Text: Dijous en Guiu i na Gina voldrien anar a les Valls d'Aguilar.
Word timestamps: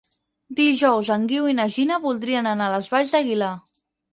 Dijous 0.59 1.11
en 1.17 1.27
Guiu 1.33 1.45
i 1.51 1.55
na 1.59 1.67
Gina 1.75 1.99
voldrien 2.09 2.53
anar 2.55 2.71
a 2.71 2.75
les 2.77 2.91
Valls 2.95 3.17
d'Aguilar. 3.17 3.53